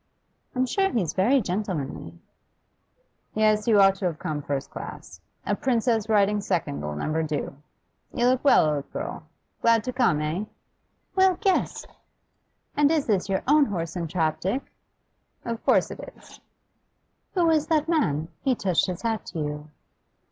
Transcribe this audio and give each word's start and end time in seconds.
'I'm 0.55 0.65
sure 0.65 0.89
he's 0.89 1.13
very 1.13 1.41
gentlemanly.' 1.43 2.17
'Yes, 3.35 3.67
you 3.67 3.79
ought 3.79 3.93
to 3.97 4.05
have 4.05 4.17
come 4.17 4.41
first 4.41 4.71
class. 4.71 5.21
A 5.45 5.55
princess 5.55 6.09
riding 6.09 6.41
second'll 6.41 6.95
never 6.95 7.21
do. 7.21 7.55
You 8.11 8.25
look 8.25 8.43
well, 8.43 8.65
old 8.67 8.91
girl? 8.91 9.27
Glad 9.61 9.83
to 9.83 9.93
come, 9.93 10.19
eh?' 10.19 10.45
'Well, 11.15 11.37
guess! 11.39 11.85
And 12.75 12.89
is 12.89 13.05
this 13.05 13.29
your 13.29 13.43
own 13.47 13.65
horse 13.65 13.95
and 13.95 14.09
trap, 14.09 14.39
Dick?' 14.39 14.73
'Of 15.45 15.63
course 15.63 15.91
it 15.91 15.99
is.' 16.17 16.39
'Who 17.35 17.45
was 17.45 17.67
that 17.67 17.87
man? 17.87 18.29
He 18.41 18.55
touched 18.55 18.87
his 18.87 19.03
hat 19.03 19.23
to 19.27 19.37
you. 19.39 19.69